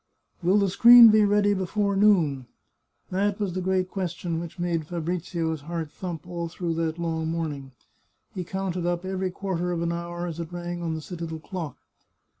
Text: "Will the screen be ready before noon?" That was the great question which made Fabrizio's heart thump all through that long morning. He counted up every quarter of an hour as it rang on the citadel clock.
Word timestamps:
"Will 0.41 0.57
the 0.57 0.67
screen 0.67 1.09
be 1.09 1.23
ready 1.23 1.53
before 1.53 1.95
noon?" 1.95 2.47
That 3.11 3.39
was 3.39 3.53
the 3.53 3.61
great 3.61 3.87
question 3.91 4.39
which 4.39 4.57
made 4.57 4.87
Fabrizio's 4.87 5.61
heart 5.61 5.91
thump 5.91 6.25
all 6.27 6.47
through 6.49 6.73
that 6.73 6.97
long 6.97 7.27
morning. 7.27 7.73
He 8.33 8.43
counted 8.43 8.87
up 8.87 9.05
every 9.05 9.29
quarter 9.29 9.71
of 9.71 9.83
an 9.83 9.91
hour 9.91 10.25
as 10.25 10.39
it 10.39 10.51
rang 10.51 10.81
on 10.81 10.95
the 10.95 11.01
citadel 11.01 11.37
clock. 11.37 11.77